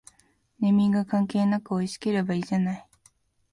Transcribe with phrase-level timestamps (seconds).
[0.59, 2.87] ネーミング関係なくおいしければいいじゃない